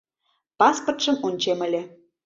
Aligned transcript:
Паспортшым 0.59 1.15
ончем 1.27 1.59
ыле. 1.65 1.81